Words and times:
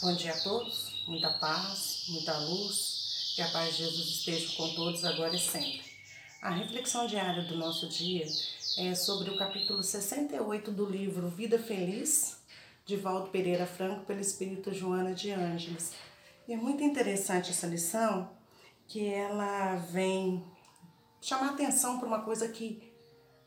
Bom 0.00 0.14
dia 0.14 0.32
a 0.32 0.38
todos, 0.38 1.04
muita 1.08 1.28
paz, 1.28 2.04
muita 2.08 2.38
luz, 2.38 3.32
que 3.34 3.42
a 3.42 3.48
paz 3.48 3.76
de 3.76 3.82
Jesus 3.82 4.06
esteja 4.06 4.56
com 4.56 4.72
todos 4.72 5.04
agora 5.04 5.34
e 5.34 5.40
sempre. 5.40 5.82
A 6.40 6.50
reflexão 6.50 7.04
diária 7.08 7.42
do 7.42 7.56
nosso 7.56 7.88
dia 7.88 8.24
é 8.78 8.94
sobre 8.94 9.28
o 9.28 9.36
capítulo 9.36 9.82
68 9.82 10.70
do 10.70 10.86
livro 10.88 11.28
Vida 11.28 11.58
Feliz, 11.58 12.38
de 12.86 12.94
Valdo 12.94 13.30
Pereira 13.30 13.66
Franco, 13.66 14.04
pelo 14.04 14.20
Espírito 14.20 14.72
Joana 14.72 15.12
de 15.12 15.32
Ângeles. 15.32 15.92
E 16.46 16.52
é 16.52 16.56
muito 16.56 16.80
interessante 16.84 17.50
essa 17.50 17.66
lição, 17.66 18.30
que 18.86 19.04
ela 19.04 19.74
vem 19.90 20.44
chamar 21.20 21.54
atenção 21.54 21.98
para 21.98 22.06
uma 22.06 22.22
coisa 22.22 22.46
que 22.46 22.94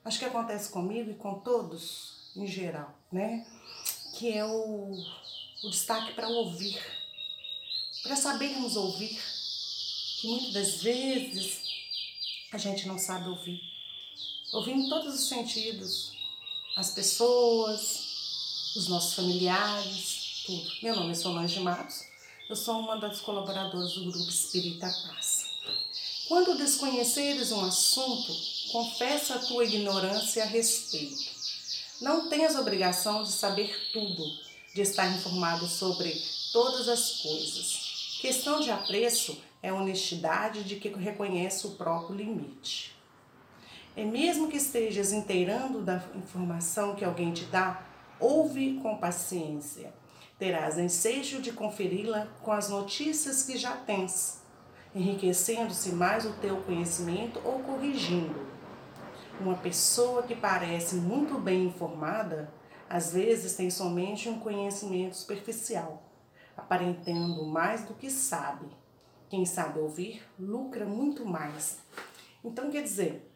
acho 0.03 0.19
que 0.19 0.25
acontece 0.25 0.69
comigo 0.69 1.11
e 1.11 1.15
com 1.15 1.35
todos 1.35 2.29
em 2.35 2.45
geral, 2.45 2.93
né? 3.09 3.47
Que 4.15 4.33
é 4.33 4.43
o 4.43 4.91
o 5.63 5.69
destaque 5.69 6.13
para 6.13 6.27
ouvir, 6.27 6.79
para 8.01 8.15
sabermos 8.15 8.75
ouvir, 8.75 9.21
que 10.19 10.27
muitas 10.27 10.53
das 10.53 10.81
vezes 10.81 11.61
a 12.51 12.57
gente 12.57 12.87
não 12.87 12.97
sabe 12.97 13.29
ouvir. 13.29 13.61
Ouvir 14.53 14.71
em 14.71 14.89
todos 14.89 15.13
os 15.13 15.29
sentidos, 15.29 16.11
as 16.75 16.91
pessoas, 16.91 18.73
os 18.75 18.87
nossos 18.87 19.13
familiares, 19.13 20.43
tudo. 20.45 20.71
Meu 20.81 20.95
nome 20.95 21.11
é 21.11 21.15
Solange 21.15 21.59
Matos, 21.59 22.05
eu 22.49 22.55
sou 22.55 22.79
uma 22.79 22.97
das 22.97 23.21
colaboradoras 23.21 23.93
do 23.93 24.11
Grupo 24.11 24.29
Espírita 24.29 24.87
Paz. 24.87 25.45
Quando 26.27 26.57
desconheceres 26.57 27.51
um 27.51 27.63
assunto, 27.63 28.33
confessa 28.71 29.35
a 29.35 29.39
tua 29.39 29.65
ignorância 29.65 30.43
a 30.43 30.47
respeito. 30.47 31.29
Não 32.01 32.29
tens 32.29 32.55
obrigação 32.55 33.21
de 33.21 33.31
saber 33.31 33.89
tudo, 33.93 34.50
de 34.73 34.81
estar 34.81 35.07
informado 35.07 35.65
sobre 35.65 36.13
todas 36.51 36.87
as 36.87 37.21
coisas. 37.21 38.17
Questão 38.21 38.59
de 38.59 38.71
apreço 38.71 39.41
é 39.61 39.71
honestidade 39.71 40.63
de 40.63 40.77
que 40.77 40.89
reconhece 40.89 41.67
o 41.67 41.71
próprio 41.71 42.15
limite. 42.15 42.95
É 43.95 44.05
mesmo 44.05 44.47
que 44.47 44.57
estejas 44.57 45.11
inteirando 45.11 45.81
da 45.81 46.01
informação 46.15 46.95
que 46.95 47.03
alguém 47.03 47.33
te 47.33 47.43
dá, 47.45 47.83
ouve 48.19 48.79
com 48.81 48.97
paciência. 48.97 49.93
Terás 50.39 50.77
ensejo 50.77 51.41
de 51.41 51.51
conferi-la 51.51 52.27
com 52.41 52.51
as 52.51 52.69
notícias 52.69 53.43
que 53.43 53.57
já 53.57 53.75
tens, 53.75 54.41
enriquecendo-se 54.95 55.91
mais 55.91 56.25
o 56.25 56.33
teu 56.33 56.57
conhecimento 56.61 57.41
ou 57.43 57.59
corrigindo. 57.59 58.47
Uma 59.39 59.55
pessoa 59.55 60.23
que 60.23 60.35
parece 60.35 60.95
muito 60.95 61.37
bem 61.37 61.65
informada 61.65 62.51
às 62.91 63.13
vezes 63.13 63.55
tem 63.55 63.69
somente 63.69 64.27
um 64.27 64.37
conhecimento 64.37 65.15
superficial, 65.15 66.03
aparentando 66.57 67.45
mais 67.45 67.85
do 67.85 67.93
que 67.93 68.09
sabe. 68.09 68.67
Quem 69.29 69.45
sabe 69.45 69.79
ouvir 69.79 70.21
lucra 70.37 70.85
muito 70.85 71.25
mais. 71.25 71.79
Então, 72.43 72.69
quer 72.69 72.83
dizer, 72.83 73.31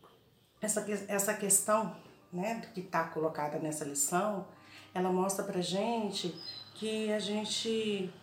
essa, 0.62 0.86
essa 1.08 1.34
questão 1.34 1.96
né, 2.34 2.70
que 2.74 2.82
está 2.82 3.06
colocada 3.06 3.58
nessa 3.58 3.86
lição, 3.86 4.46
ela 4.94 5.10
mostra 5.10 5.46
para 5.46 5.62
gente 5.62 6.36
que 6.74 7.10
a 7.14 7.20
gente 7.20 8.14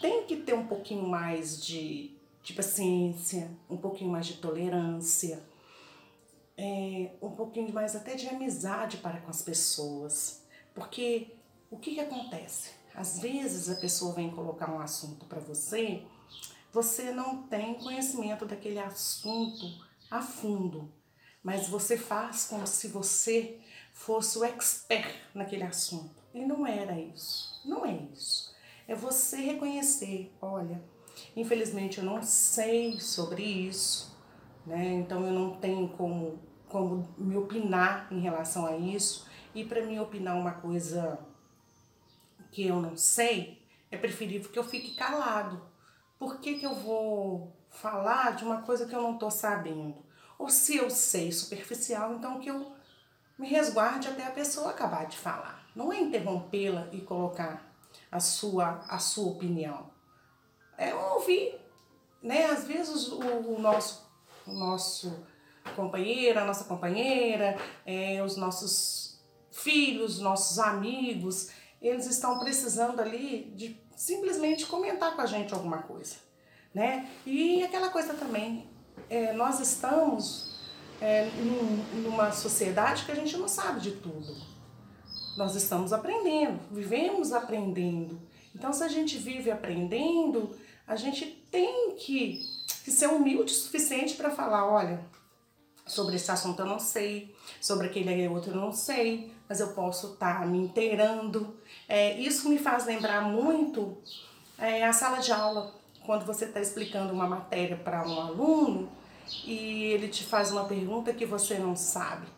tem 0.00 0.26
que 0.26 0.38
ter 0.38 0.54
um 0.54 0.66
pouquinho 0.66 1.08
mais 1.08 1.64
de, 1.64 2.10
de 2.42 2.52
paciência, 2.52 3.48
um 3.70 3.76
pouquinho 3.76 4.10
mais 4.10 4.26
de 4.26 4.38
tolerância, 4.38 5.40
é, 6.56 7.10
um 7.20 7.30
pouquinho 7.30 7.72
mais 7.72 7.94
até 7.94 8.14
de 8.14 8.28
amizade 8.28 8.96
para 8.98 9.20
com 9.20 9.30
as 9.30 9.42
pessoas. 9.42 10.42
Porque 10.74 11.34
o 11.70 11.78
que, 11.78 11.94
que 11.94 12.00
acontece? 12.00 12.70
Às 12.94 13.20
vezes 13.20 13.68
a 13.68 13.80
pessoa 13.80 14.14
vem 14.14 14.30
colocar 14.30 14.70
um 14.70 14.80
assunto 14.80 15.26
para 15.26 15.40
você, 15.40 16.02
você 16.72 17.10
não 17.10 17.42
tem 17.42 17.74
conhecimento 17.74 18.46
daquele 18.46 18.78
assunto 18.78 19.66
a 20.10 20.22
fundo, 20.22 20.92
mas 21.42 21.68
você 21.68 21.96
faz 21.96 22.46
como 22.46 22.66
se 22.66 22.88
você 22.88 23.58
fosse 23.92 24.38
o 24.38 24.44
expert 24.44 25.14
naquele 25.34 25.62
assunto. 25.62 26.22
E 26.32 26.44
não 26.44 26.66
era 26.66 26.98
isso. 26.98 27.60
Não 27.64 27.84
é 27.84 27.94
isso. 28.12 28.54
É 28.86 28.94
você 28.94 29.36
reconhecer, 29.36 30.32
olha, 30.40 30.82
infelizmente 31.34 31.98
eu 31.98 32.04
não 32.04 32.22
sei 32.22 33.00
sobre 33.00 33.42
isso, 33.42 34.15
né? 34.66 34.84
Então 34.94 35.24
eu 35.24 35.32
não 35.32 35.56
tenho 35.56 35.88
como, 35.90 36.38
como 36.68 37.08
me 37.16 37.36
opinar 37.36 38.08
em 38.10 38.20
relação 38.20 38.66
a 38.66 38.76
isso. 38.76 39.26
E 39.54 39.64
para 39.64 39.86
mim 39.86 39.98
opinar 39.98 40.36
uma 40.36 40.52
coisa 40.52 41.18
que 42.50 42.66
eu 42.66 42.80
não 42.80 42.96
sei, 42.96 43.62
é 43.90 43.96
preferível 43.96 44.50
que 44.50 44.58
eu 44.58 44.64
fique 44.64 44.94
calado. 44.94 45.62
Por 46.18 46.40
que, 46.40 46.58
que 46.58 46.66
eu 46.66 46.74
vou 46.74 47.54
falar 47.70 48.34
de 48.34 48.44
uma 48.44 48.62
coisa 48.62 48.86
que 48.86 48.94
eu 48.94 49.02
não 49.02 49.14
estou 49.14 49.30
sabendo? 49.30 50.04
Ou 50.38 50.48
se 50.50 50.76
eu 50.76 50.90
sei 50.90 51.32
superficial, 51.32 52.14
então 52.14 52.40
que 52.40 52.50
eu 52.50 52.72
me 53.38 53.48
resguarde 53.48 54.08
até 54.08 54.26
a 54.26 54.30
pessoa 54.30 54.70
acabar 54.70 55.06
de 55.06 55.16
falar. 55.16 55.66
Não 55.74 55.92
é 55.92 56.00
interrompê-la 56.00 56.88
e 56.92 57.00
colocar 57.02 57.70
a 58.10 58.20
sua, 58.20 58.84
a 58.88 58.98
sua 58.98 59.32
opinião. 59.32 59.90
É 60.76 60.94
ouvir. 60.94 61.60
Né? 62.22 62.46
Às 62.46 62.66
vezes 62.66 63.08
o, 63.08 63.20
o 63.20 63.60
nosso 63.60 64.05
o 64.46 64.52
nosso 64.52 65.26
companheiro, 65.74 66.38
a 66.38 66.44
nossa 66.44 66.64
companheira, 66.64 67.58
é, 67.84 68.22
os 68.22 68.36
nossos 68.36 69.20
filhos, 69.50 70.18
nossos 70.20 70.58
amigos, 70.58 71.50
eles 71.80 72.06
estão 72.06 72.38
precisando 72.38 73.00
ali 73.00 73.52
de 73.56 73.80
simplesmente 73.96 74.66
comentar 74.66 75.14
com 75.14 75.22
a 75.22 75.26
gente 75.26 75.54
alguma 75.54 75.78
coisa, 75.78 76.16
né? 76.74 77.08
E 77.24 77.62
aquela 77.62 77.88
coisa 77.88 78.14
também, 78.14 78.68
é, 79.08 79.32
nós 79.32 79.60
estamos 79.60 80.56
é, 81.00 81.24
num, 81.36 82.02
numa 82.02 82.32
sociedade 82.32 83.04
que 83.04 83.12
a 83.12 83.14
gente 83.14 83.36
não 83.36 83.48
sabe 83.48 83.80
de 83.80 83.92
tudo. 83.92 84.34
Nós 85.36 85.54
estamos 85.54 85.92
aprendendo, 85.92 86.58
vivemos 86.70 87.32
aprendendo. 87.32 88.20
Então, 88.54 88.72
se 88.72 88.82
a 88.82 88.88
gente 88.88 89.18
vive 89.18 89.50
aprendendo, 89.50 90.56
a 90.86 90.96
gente 90.96 91.26
tem 91.50 91.94
que 91.96 92.40
que 92.86 92.92
ser 92.92 93.08
humilde 93.08 93.52
o 93.52 93.56
suficiente 93.56 94.14
para 94.14 94.30
falar, 94.30 94.64
olha, 94.64 95.00
sobre 95.84 96.14
esse 96.14 96.30
assunto 96.30 96.60
eu 96.60 96.66
não 96.66 96.78
sei, 96.78 97.34
sobre 97.60 97.88
aquele 97.88 98.28
outro 98.28 98.52
eu 98.52 98.60
não 98.60 98.70
sei, 98.70 99.34
mas 99.48 99.58
eu 99.58 99.72
posso 99.72 100.12
estar 100.12 100.38
tá 100.38 100.46
me 100.46 100.58
inteirando. 100.58 101.56
É, 101.88 102.16
isso 102.16 102.48
me 102.48 102.60
faz 102.60 102.86
lembrar 102.86 103.22
muito 103.22 103.98
é, 104.56 104.84
a 104.84 104.92
sala 104.92 105.18
de 105.18 105.32
aula, 105.32 105.74
quando 106.04 106.24
você 106.24 106.44
está 106.44 106.60
explicando 106.60 107.12
uma 107.12 107.26
matéria 107.26 107.76
para 107.76 108.06
um 108.06 108.20
aluno 108.20 108.88
e 109.44 109.86
ele 109.86 110.06
te 110.06 110.22
faz 110.22 110.52
uma 110.52 110.66
pergunta 110.66 111.12
que 111.12 111.26
você 111.26 111.58
não 111.58 111.74
sabe. 111.74 112.28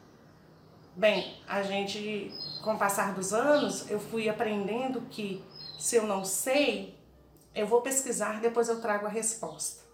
Bem, 0.97 1.37
a 1.47 1.63
gente, 1.63 2.33
com 2.65 2.73
o 2.73 2.79
passar 2.79 3.13
dos 3.13 3.35
anos, 3.35 3.91
eu 3.91 4.01
fui 4.01 4.31
aprendendo 4.31 5.03
que 5.11 5.45
se 5.79 5.97
eu 5.97 6.07
não 6.07 6.25
sei, 6.25 6.99
eu 7.55 7.67
vou 7.67 7.83
pesquisar, 7.83 8.41
depois 8.41 8.71
eu 8.71 8.81
trago 8.81 9.05
a 9.05 9.11
resposta. 9.11 9.88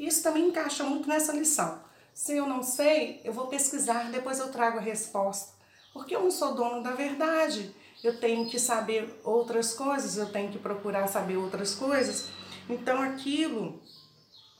Isso 0.00 0.22
também 0.22 0.48
encaixa 0.48 0.82
muito 0.82 1.06
nessa 1.06 1.30
lição. 1.30 1.78
Se 2.14 2.34
eu 2.34 2.46
não 2.46 2.62
sei, 2.62 3.20
eu 3.22 3.34
vou 3.34 3.48
pesquisar, 3.48 4.10
depois 4.10 4.38
eu 4.38 4.50
trago 4.50 4.78
a 4.78 4.80
resposta. 4.80 5.52
Porque 5.92 6.16
eu 6.16 6.22
não 6.22 6.30
sou 6.30 6.54
dono 6.54 6.82
da 6.82 6.92
verdade. 6.92 7.74
Eu 8.02 8.18
tenho 8.18 8.48
que 8.48 8.58
saber 8.58 9.20
outras 9.22 9.74
coisas, 9.74 10.16
eu 10.16 10.32
tenho 10.32 10.50
que 10.50 10.58
procurar 10.58 11.06
saber 11.06 11.36
outras 11.36 11.74
coisas. 11.74 12.28
Então 12.66 13.02
aquilo 13.02 13.78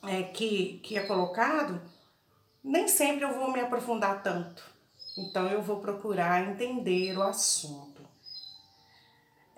é, 0.03 0.25
que, 0.25 0.79
que 0.83 0.99
é 0.99 1.07
colocado, 1.07 1.81
nem 2.63 2.87
sempre 2.87 3.25
eu 3.25 3.33
vou 3.33 3.51
me 3.51 3.61
aprofundar 3.61 4.23
tanto. 4.23 4.63
Então 5.17 5.47
eu 5.47 5.63
vou 5.63 5.81
procurar 5.81 6.51
entender 6.51 7.17
o 7.17 7.23
assunto. 7.23 8.03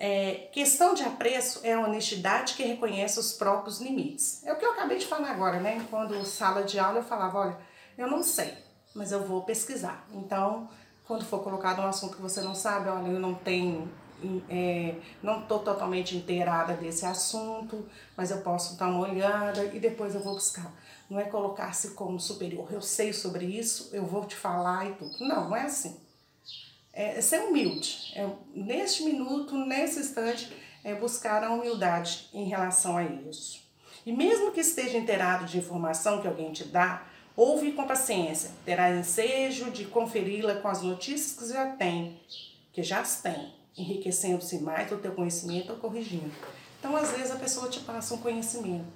É, 0.05 0.49
questão 0.51 0.95
de 0.95 1.05
apreço 1.05 1.61
é 1.63 1.75
a 1.75 1.81
honestidade 1.81 2.55
que 2.55 2.65
reconhece 2.65 3.21
os 3.21 3.35
próprios 3.35 3.81
limites. 3.81 4.45
É 4.45 4.53
o 4.53 4.57
que 4.57 4.65
eu 4.65 4.73
acabei 4.73 4.99
de 4.99 5.07
falar 5.07 5.31
agora, 5.31 5.61
né? 5.61 5.87
Quando 5.89 6.25
sala 6.25 6.65
de 6.65 6.77
aula 6.77 6.99
eu 6.99 7.05
falava, 7.05 7.39
olha, 7.39 7.59
eu 7.97 8.11
não 8.11 8.21
sei, 8.21 8.53
mas 8.97 9.13
eu 9.13 9.25
vou 9.25 9.43
pesquisar. 9.45 10.05
Então, 10.13 10.69
quando 11.07 11.25
for 11.25 11.41
colocado 11.45 11.81
um 11.81 11.87
assunto 11.87 12.17
que 12.17 12.21
você 12.21 12.41
não 12.41 12.53
sabe, 12.53 12.89
olha, 12.89 13.07
eu 13.07 13.21
não 13.21 13.33
tenho, 13.33 13.89
é, 14.51 14.97
não 15.23 15.43
estou 15.43 15.61
totalmente 15.61 16.17
inteirada 16.17 16.75
desse 16.75 17.07
assunto, 17.07 17.89
mas 18.17 18.33
eu 18.33 18.39
posso 18.39 18.77
dar 18.77 18.89
uma 18.89 19.09
olhada 19.09 19.67
e 19.67 19.79
depois 19.79 20.17
eu 20.17 20.21
vou 20.21 20.35
buscar. 20.35 20.69
Não 21.09 21.21
é 21.21 21.27
colocar-se 21.27 21.91
como 21.91 22.19
superior, 22.19 22.67
eu 22.73 22.83
sei 22.83 23.13
sobre 23.13 23.45
isso, 23.45 23.91
eu 23.93 24.05
vou 24.05 24.25
te 24.25 24.35
falar 24.35 24.85
e 24.85 24.95
tudo. 24.95 25.17
Não, 25.21 25.49
não 25.49 25.57
é 25.57 25.63
assim 25.63 25.97
é, 26.93 27.21
ser 27.21 27.41
humilde. 27.41 28.13
É, 28.15 28.29
neste 28.55 29.05
minuto, 29.05 29.57
nesse 29.57 30.01
instante, 30.01 30.53
é 30.85 30.95
buscar 30.95 31.43
a 31.43 31.51
humildade 31.51 32.29
em 32.33 32.45
relação 32.45 32.97
a 32.97 33.05
isso. 33.05 33.63
E 34.05 34.13
mesmo 34.13 34.53
que 34.53 34.61
esteja 34.61 34.99
inteirado 34.99 35.47
de 35.47 35.59
informação 35.59 36.21
que 36.21 36.27
alguém 36.27 36.53
te 36.53 36.65
dá, 36.65 37.07
ouve 37.37 37.73
com 37.73 37.87
paciência. 37.87 38.51
Terá 38.65 38.91
ensejo 38.91 39.71
de 39.71 39.85
conferi-la 39.87 40.57
com 40.57 40.69
as 40.69 40.83
notícias 40.83 41.39
que 41.39 41.53
já 41.53 41.67
tem, 41.77 42.21
que 42.73 42.83
já 42.83 43.01
as 43.01 43.23
tem, 43.23 43.55
enriquecendo-se 43.77 44.59
mais 44.61 44.91
do 44.91 44.99
teu 44.99 45.13
conhecimento 45.13 45.73
ou 45.73 45.79
corrigindo. 45.79 46.33
Então, 46.79 46.97
às 46.97 47.13
vezes, 47.13 47.31
a 47.31 47.37
pessoa 47.37 47.69
te 47.69 47.81
passa 47.81 48.15
um 48.15 48.19
conhecimento. 48.19 48.93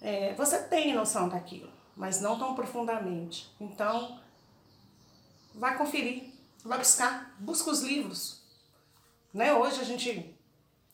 É, 0.00 0.34
você 0.34 0.58
tem 0.58 0.94
noção 0.94 1.28
daquilo, 1.28 1.68
mas 1.96 2.20
não 2.20 2.38
tão 2.38 2.54
profundamente. 2.54 3.48
Então, 3.60 4.18
vai 5.54 5.76
conferir, 5.76 6.31
vai 6.64 6.78
buscar, 6.78 7.34
busca 7.38 7.70
os 7.70 7.82
livros. 7.82 8.40
Né? 9.32 9.52
Hoje 9.52 9.80
a 9.80 9.84
gente, 9.84 10.36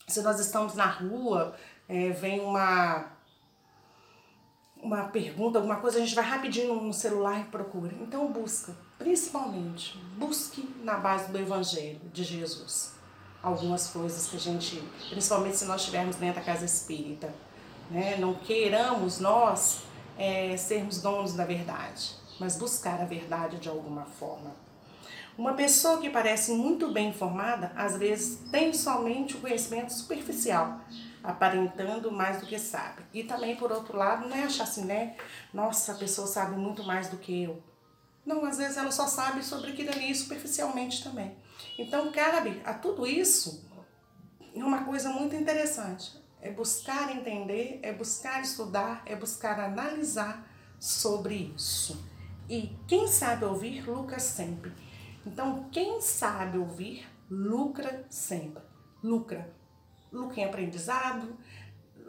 se 0.06 0.23
nós 0.23 0.38
estamos 0.41 0.75
na 0.75 0.87
rua, 0.87 1.55
é, 1.88 2.11
vem 2.11 2.41
uma 2.41 3.17
uma 4.82 5.05
pergunta, 5.09 5.59
alguma 5.59 5.76
coisa, 5.76 5.99
a 5.99 6.00
gente 6.00 6.15
vai 6.15 6.25
rapidinho 6.25 6.81
no 6.81 6.93
celular 6.93 7.41
e 7.41 7.44
procura. 7.44 7.93
Então 8.00 8.31
busca, 8.31 8.76
principalmente, 8.97 9.99
busque 10.17 10.69
na 10.82 10.97
base 10.97 11.31
do 11.31 11.38
Evangelho 11.38 12.00
de 12.12 12.25
Jesus. 12.25 12.94
Algumas 13.43 13.88
coisas 13.88 14.29
que 14.29 14.37
a 14.37 14.41
gente, 14.41 14.82
principalmente 15.11 15.56
se 15.56 15.65
nós 15.65 15.81
estivermos 15.81 16.17
dentro 16.17 16.41
da 16.41 16.47
casa 16.47 16.65
espírita, 16.65 17.32
né? 17.91 18.17
não 18.17 18.35
queiramos 18.35 19.19
nós 19.19 19.81
é, 20.17 20.56
sermos 20.56 21.00
donos 21.00 21.35
da 21.35 21.44
verdade, 21.44 22.15
mas 22.38 22.56
buscar 22.56 23.00
a 23.00 23.05
verdade 23.05 23.59
de 23.59 23.69
alguma 23.69 24.05
forma. 24.05 24.68
Uma 25.38 25.55
pessoa 25.55 26.00
que 26.00 26.11
parece 26.11 26.50
muito 26.50 26.90
bem 26.90 27.11
informada, 27.11 27.70
às 27.76 27.96
vezes 27.96 28.40
tem 28.50 28.75
somente 28.75 29.37
o 29.37 29.40
conhecimento 29.40 29.93
superficial, 29.93 30.81
aparentando 31.23 32.11
mais 32.11 32.40
do 32.40 32.46
que 32.46 32.58
sabe. 32.58 33.02
E 33.14 33.23
também, 33.23 33.55
por 33.55 33.70
outro 33.70 33.96
lado, 33.96 34.29
não 34.29 34.37
é 34.37 34.43
achar 34.43 34.64
assim, 34.64 34.85
né? 34.85 35.14
Nossa, 35.55 35.93
a 35.93 35.94
pessoa 35.94 36.26
sabe 36.26 36.56
muito 36.56 36.82
mais 36.82 37.08
do 37.08 37.19
que 37.19 37.44
eu. 37.44 37.62
Não, 38.26 38.44
às 38.44 38.58
vezes 38.58 38.76
ela 38.76 38.90
só 38.90 39.06
sabe 39.06 39.44
sobre 39.44 39.70
aquilo 39.70 39.93
ali 39.93 40.12
superficialmente 40.12 41.05
também. 41.05 41.37
Então, 41.79 42.11
cabe 42.11 42.61
a 42.64 42.75
tudo 42.75 43.06
isso 43.06 43.64
uma 44.56 44.82
coisa 44.82 45.11
muito 45.11 45.37
interessante. 45.37 46.20
É 46.43 46.50
buscar 46.50 47.14
entender, 47.14 47.79
é 47.81 47.93
buscar 47.93 48.43
estudar, 48.43 49.02
é 49.06 49.14
buscar 49.14 49.61
analisar 49.61 50.44
sobre 50.81 51.52
isso. 51.55 52.05
E 52.49 52.76
quem 52.88 53.06
sabe 53.06 53.44
ouvir, 53.44 53.88
lucra 53.88 54.19
sempre. 54.19 54.88
Então, 55.28 55.69
quem 55.70 56.00
sabe 56.00 56.58
ouvir, 56.58 57.06
lucra 57.30 58.04
sempre. 58.08 58.62
Lucra 59.02 59.58
lucra 60.12 60.40
em 60.40 60.44
aprendizado, 60.44 61.36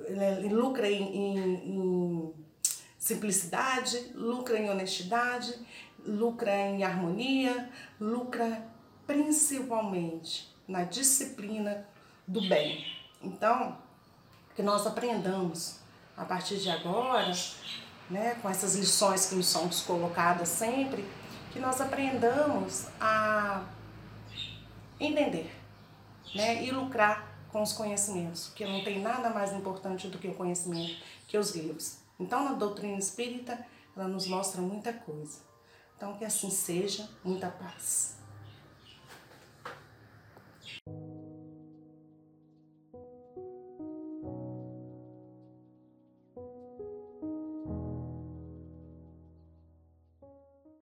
né, 0.10 0.39
lucra 0.51 0.89
em, 0.89 1.04
em, 1.04 1.38
em 1.54 2.33
simplicidade, 2.98 4.12
lucra 4.16 4.57
em 4.57 4.69
honestidade, 4.69 5.54
lucra 6.06 6.56
em 6.56 6.83
harmonia, 6.83 7.69
lucra 8.00 8.66
principalmente 9.06 10.54
na 10.68 10.83
disciplina 10.83 11.88
do 12.27 12.48
bem. 12.48 12.86
Então, 13.22 13.77
que 14.56 14.62
nós 14.62 14.86
aprendamos 14.86 15.80
a 16.15 16.24
partir 16.25 16.57
de 16.57 16.69
agora, 16.69 17.31
né, 18.10 18.36
com 18.42 18.50
essas 18.50 18.75
lições 18.75 19.25
que 19.25 19.36
nos 19.36 19.48
são 19.48 19.69
colocadas 19.86 20.50
sempre, 20.50 21.06
que 21.51 21.60
nós 21.60 21.81
aprendamos 21.81 22.88
a 23.00 23.63
entender 25.00 25.51
né, 26.36 26.63
e 26.63 26.72
lucrar 26.72 27.28
com 27.51 27.63
os 27.63 27.74
conhecimentos, 27.74 28.48
porque 28.48 28.66
não 28.66 28.84
tem 28.84 29.01
nada 29.01 29.30
mais 29.31 29.51
importante 29.54 30.07
do 30.07 30.19
que 30.19 30.28
o 30.28 30.36
conhecimento 30.36 31.01
que 31.28 31.38
os 31.38 31.56
livros. 31.56 32.00
Então, 32.19 32.44
na 32.44 32.54
doutrina 32.54 32.98
espírita, 32.98 33.66
ela 33.96 34.07
nos 34.07 34.28
mostra 34.28 34.62
muita 34.62 34.94
coisa. 34.94 35.40
Então, 35.98 36.16
que 36.18 36.25
assim 36.25 36.50
seja, 36.50 37.10
muita 37.24 37.50
paz. 37.50 38.19